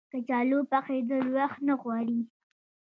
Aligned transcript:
کچالو 0.13 0.59
پخېدل 0.71 1.25
وخت 1.35 1.59
نه 1.67 1.73
غواړي 1.81 2.19